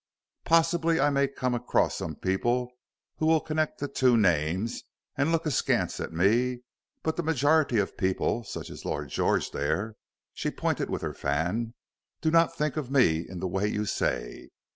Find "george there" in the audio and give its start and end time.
9.09-9.93